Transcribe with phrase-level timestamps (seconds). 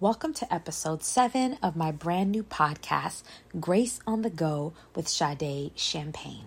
[0.00, 3.24] Welcome to episode seven of my brand new podcast,
[3.58, 6.44] Grace on the Go with Sade Champagne.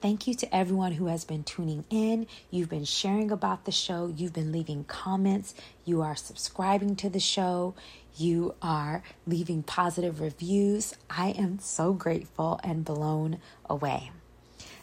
[0.00, 2.28] Thank you to everyone who has been tuning in.
[2.52, 4.14] You've been sharing about the show.
[4.16, 5.56] You've been leaving comments.
[5.84, 7.74] You are subscribing to the show.
[8.16, 10.94] You are leaving positive reviews.
[11.10, 13.38] I am so grateful and blown
[13.68, 14.12] away.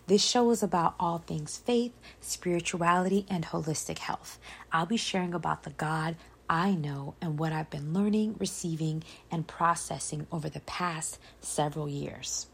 [0.07, 4.37] This show is about all things faith, spirituality, and holistic health.
[4.69, 6.17] I'll be sharing about the God
[6.51, 12.47] I know and what I've been learning, receiving, and processing over the past several years.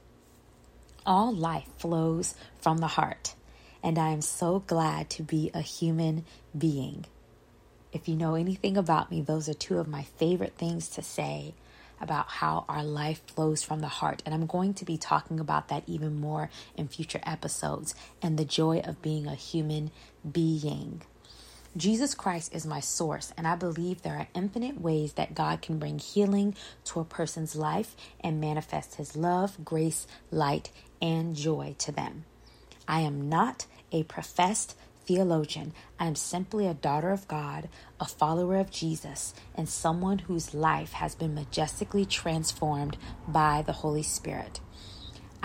[1.03, 3.33] All life flows from the heart,
[3.81, 6.25] and I am so glad to be a human
[6.55, 7.05] being.
[7.91, 11.55] If you know anything about me, those are two of my favorite things to say
[11.99, 14.21] about how our life flows from the heart.
[14.27, 18.45] And I'm going to be talking about that even more in future episodes and the
[18.45, 19.89] joy of being a human
[20.31, 21.01] being.
[21.77, 25.77] Jesus Christ is my source, and I believe there are infinite ways that God can
[25.77, 26.55] bring healing
[26.85, 32.25] to a person's life and manifest his love, grace, light, and joy to them.
[32.87, 34.75] I am not a professed
[35.05, 35.73] theologian.
[35.99, 37.69] I am simply a daughter of God,
[37.99, 42.97] a follower of Jesus, and someone whose life has been majestically transformed
[43.27, 44.61] by the Holy Spirit.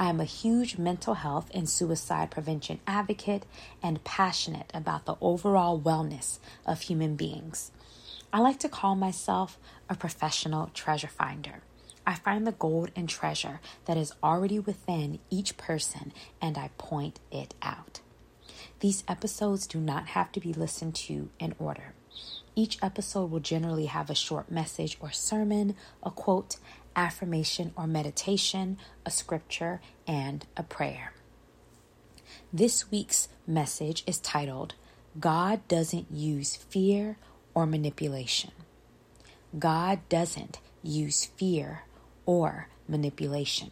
[0.03, 3.47] I am a huge mental health and suicide prevention advocate
[3.81, 7.70] and passionate about the overall wellness of human beings.
[8.33, 11.62] I like to call myself a professional treasure finder.
[12.05, 17.20] I find the gold and treasure that is already within each person and I point
[17.30, 18.00] it out.
[18.80, 21.95] These episodes do not have to be listened to in order.
[22.56, 26.56] Each episode will generally have a short message or sermon, a quote,
[26.97, 31.12] affirmation or meditation, a scripture, and a prayer.
[32.53, 34.75] This week's message is titled,
[35.19, 37.17] God doesn't use fear
[37.55, 38.53] or manipulation.
[39.59, 41.83] God doesn't use fear
[42.25, 43.70] or manipulation.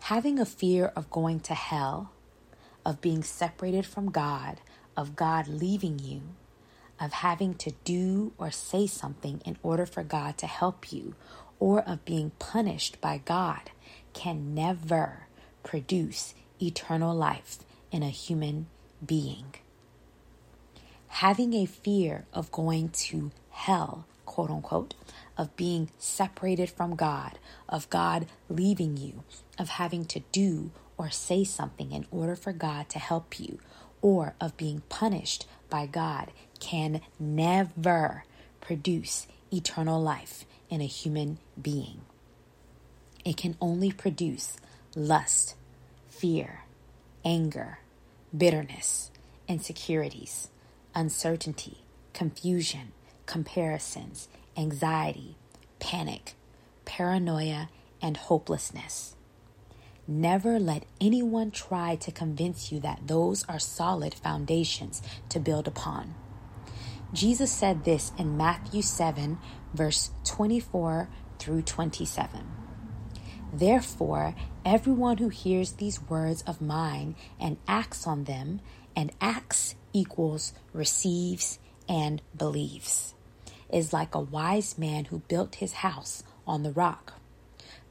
[0.00, 2.12] Having a fear of going to hell,
[2.84, 4.60] of being separated from God,
[4.96, 6.22] of God leaving you,
[7.00, 11.14] of having to do or say something in order for God to help you
[11.64, 13.70] or of being punished by God
[14.12, 15.28] can never
[15.62, 17.60] produce eternal life
[17.90, 18.66] in a human
[19.04, 19.46] being.
[21.08, 24.92] Having a fear of going to hell, quote unquote,
[25.38, 29.24] of being separated from God, of God leaving you,
[29.58, 33.58] of having to do or say something in order for God to help you,
[34.02, 38.24] or of being punished by God can never
[38.60, 42.00] produce eternal life in a human being.
[43.24, 44.56] It can only produce
[44.94, 45.54] lust,
[46.08, 46.64] fear,
[47.24, 47.78] anger,
[48.36, 49.10] bitterness,
[49.48, 50.48] insecurities,
[50.94, 51.78] uncertainty,
[52.12, 52.92] confusion,
[53.26, 55.36] comparisons, anxiety,
[55.78, 56.34] panic,
[56.84, 57.68] paranoia,
[58.02, 59.14] and hopelessness.
[60.06, 65.00] Never let anyone try to convince you that those are solid foundations
[65.30, 66.14] to build upon.
[67.14, 69.38] Jesus said this in Matthew 7,
[69.72, 71.08] verse 24
[71.38, 72.44] through 27.
[73.52, 78.60] Therefore, everyone who hears these words of mine and acts on them,
[78.96, 83.14] and acts equals receives and believes,
[83.72, 87.12] is like a wise man who built his house on the rock.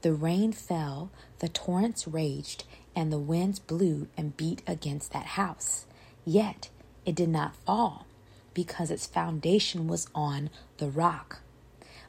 [0.01, 5.85] The rain fell, the torrents raged, and the winds blew and beat against that house.
[6.25, 6.69] Yet
[7.05, 8.05] it did not fall
[8.53, 11.41] because its foundation was on the rock.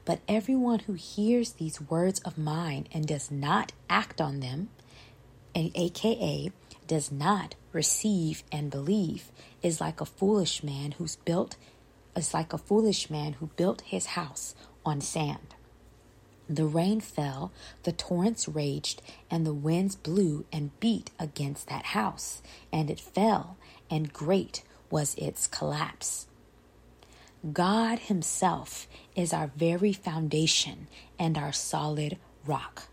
[0.04, 4.68] But everyone who hears these words of mine and does not act on them,
[5.54, 6.52] and aka
[6.86, 9.30] does not receive and believe,
[9.62, 11.56] is like a foolish man who's built
[12.16, 15.54] is like a foolish man who built his house on sand.
[16.48, 17.52] The rain fell,
[17.84, 19.00] the torrents raged,
[19.30, 23.56] and the winds blew and beat against that house, and it fell,
[23.90, 26.26] and great was its collapse.
[27.52, 30.88] God Himself is our very foundation
[31.18, 32.84] and our solid rock.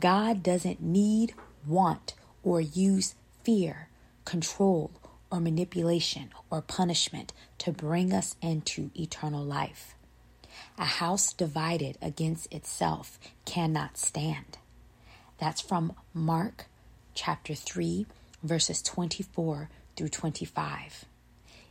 [0.00, 1.34] God doesn't need,
[1.66, 3.14] want, or use
[3.44, 3.88] fear,
[4.24, 4.90] control,
[5.30, 9.94] or manipulation or punishment to bring us into eternal life.
[10.76, 14.58] A house divided against itself cannot stand.
[15.38, 16.66] That's from Mark
[17.14, 18.06] chapter 3,
[18.42, 21.04] verses 24 through 25.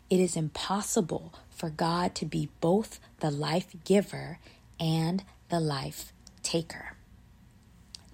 [0.09, 4.39] It is impossible for God to be both the life giver
[4.80, 6.13] and the life
[6.44, 6.95] taker.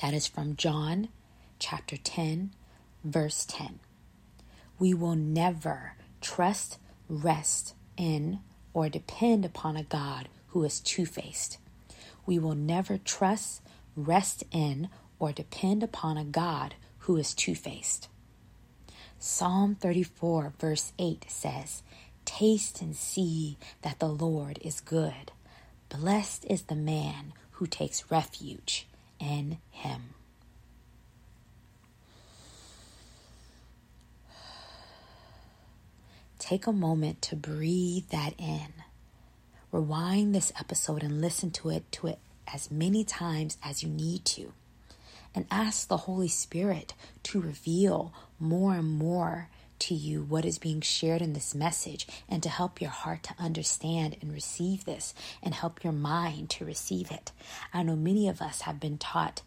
[0.01, 1.09] That is from John
[1.59, 2.51] chapter 10,
[3.03, 3.79] verse 10.
[4.79, 8.39] We will never trust, rest in,
[8.73, 11.59] or depend upon a God who is two faced.
[12.25, 13.61] We will never trust,
[13.95, 18.07] rest in, or depend upon a God who is two faced.
[19.25, 21.81] Psalm 34, verse 8 says,
[22.25, 25.31] Taste and see that the Lord is good.
[25.87, 28.85] Blessed is the man who takes refuge
[29.21, 30.15] in him.
[36.37, 38.73] Take a moment to breathe that in.
[39.71, 42.19] Rewind this episode and listen to it to it
[42.53, 44.51] as many times as you need to.
[45.33, 46.93] And ask the Holy Spirit
[47.23, 49.49] to reveal more and more
[49.79, 53.35] to you what is being shared in this message and to help your heart to
[53.37, 57.31] understand and receive this and help your mind to receive it.
[57.73, 59.41] I know many of us have been taught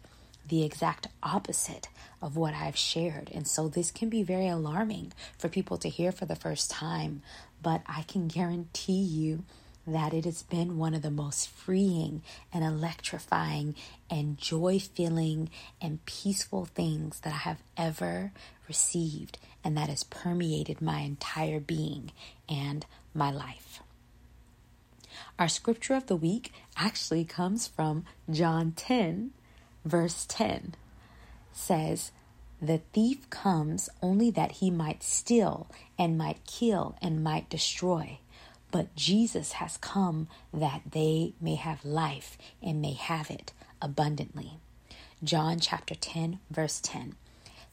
[0.47, 1.89] the exact opposite
[2.21, 3.31] of what I've shared.
[3.33, 7.21] And so this can be very alarming for people to hear for the first time.
[7.61, 9.43] But I can guarantee you
[9.87, 12.21] that it has been one of the most freeing
[12.53, 13.73] and electrifying
[14.09, 15.49] and joy filling
[15.81, 18.31] and peaceful things that I have ever
[18.67, 19.37] received.
[19.63, 22.11] And that has permeated my entire being
[22.47, 23.81] and my life.
[25.39, 29.31] Our scripture of the week actually comes from John 10,
[29.85, 30.75] verse 10
[31.57, 32.11] says,
[32.61, 35.67] The thief comes only that he might steal
[35.97, 38.19] and might kill and might destroy.
[38.71, 44.59] But Jesus has come that they may have life and may have it abundantly.
[45.23, 47.15] John chapter 10, verse 10.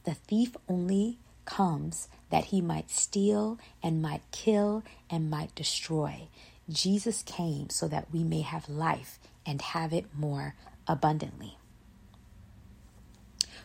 [0.05, 6.29] The thief only comes that he might steal and might kill and might destroy.
[6.71, 10.55] Jesus came so that we may have life and have it more
[10.87, 11.59] abundantly.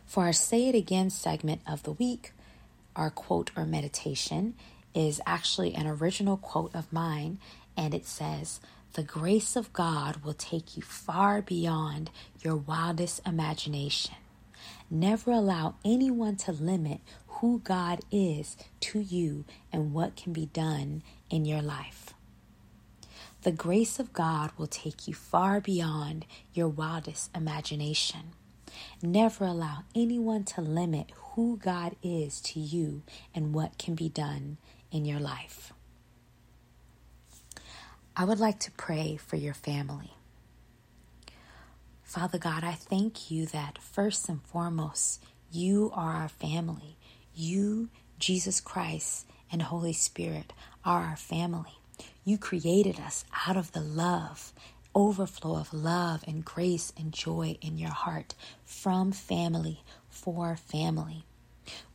[0.05, 2.33] For our Say It Again segment of the week,
[2.95, 4.55] our quote or meditation
[4.93, 7.39] is actually an original quote of mine,
[7.77, 8.59] and it says,
[8.93, 12.09] The grace of God will take you far beyond
[12.41, 14.15] your wildest imagination.
[14.89, 21.03] Never allow anyone to limit who God is to you and what can be done
[21.29, 22.13] in your life.
[23.43, 28.33] The grace of God will take you far beyond your wildest imagination.
[29.01, 33.03] Never allow anyone to limit who God is to you
[33.33, 34.57] and what can be done
[34.91, 35.73] in your life.
[38.15, 40.11] I would like to pray for your family.
[42.03, 46.97] Father God, I thank you that first and foremost, you are our family.
[47.33, 50.53] You, Jesus Christ, and Holy Spirit
[50.83, 51.79] are our family.
[52.25, 54.53] You created us out of the love
[54.95, 58.35] overflow of love and grace and joy in your heart
[58.65, 61.25] from family for family.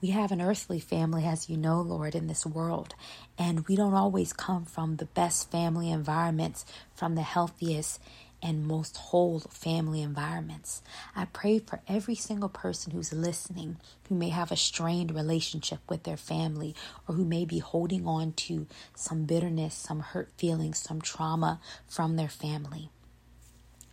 [0.01, 2.95] We have an earthly family, as you know, Lord, in this world,
[3.39, 8.01] and we don't always come from the best family environments, from the healthiest
[8.45, 10.83] and most whole family environments.
[11.17, 13.79] I pray for every single person who's listening
[14.09, 16.75] who may have a strained relationship with their family
[17.09, 22.17] or who may be holding on to some bitterness, some hurt feelings, some trauma from
[22.17, 22.91] their family.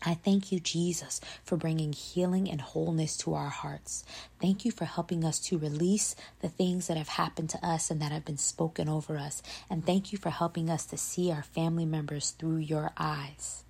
[0.03, 4.03] I thank you, Jesus, for bringing healing and wholeness to our hearts.
[4.42, 8.01] Thank you for helping us to release the things that have happened to us and
[8.01, 9.44] that have been spoken over us.
[9.69, 13.63] And thank you for helping us to see our family members through your eyes.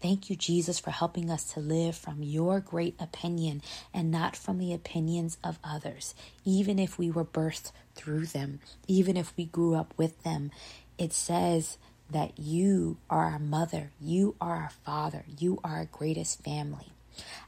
[0.00, 3.62] Thank you, Jesus, for helping us to live from your great opinion
[3.94, 6.14] and not from the opinions of others,
[6.44, 10.50] even if we were birthed through them, even if we grew up with them.
[10.98, 11.78] It says,
[12.12, 16.92] that you are our mother, you are our father, you are our greatest family.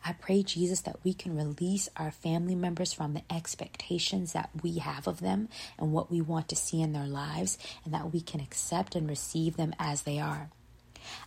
[0.04, 4.78] I pray, Jesus, that we can release our family members from the expectations that we
[4.78, 8.21] have of them and what we want to see in their lives, and that we
[8.21, 10.50] can accept and receive them as they are.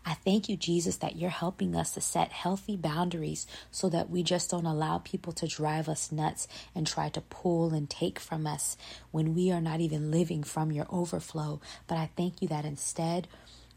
[0.06, 4.24] I thank you, Jesus, that you're helping us to set healthy boundaries so that we
[4.24, 8.48] just don't allow people to drive us nuts and try to pull and take from
[8.48, 8.78] us
[9.12, 11.60] when we are not even living from your overflow.
[11.88, 13.28] But I thank you that instead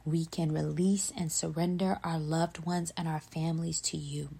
[0.04, 4.30] we can release and surrender our loved ones and our families to you.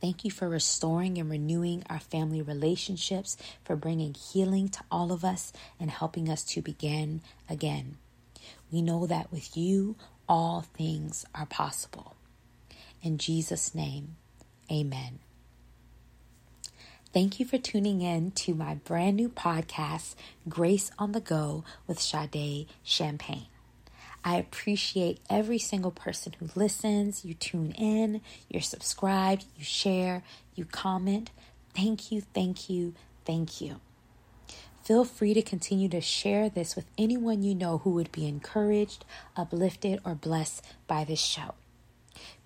[0.00, 5.24] Thank you for restoring and renewing our family relationships, for bringing healing to all of
[5.24, 7.96] us and helping us to begin again.
[8.70, 9.96] We know that with you,
[10.28, 12.16] all things are possible.
[13.02, 14.16] In Jesus' name,
[14.70, 15.20] amen.
[17.12, 20.14] Thank you for tuning in to my brand new podcast,
[20.48, 23.46] Grace on the Go with Sade Champagne.
[24.24, 28.20] I appreciate every single person who listens, you tune in,
[28.50, 30.22] you're subscribed, you share,
[30.54, 31.30] you comment.
[31.74, 32.94] Thank you, thank you,
[33.24, 33.80] thank you.
[34.88, 39.04] Feel free to continue to share this with anyone you know who would be encouraged,
[39.36, 41.52] uplifted, or blessed by this show.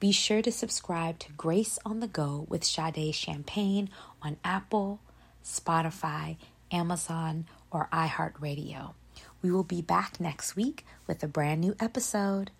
[0.01, 4.99] Be sure to subscribe to Grace on the Go with Sade Champagne on Apple,
[5.45, 6.37] Spotify,
[6.73, 8.95] Amazon, or iHeartRadio.
[9.41, 12.51] We will be back next week with a brand new episode.